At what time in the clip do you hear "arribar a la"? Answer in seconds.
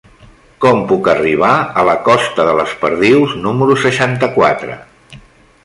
1.11-1.95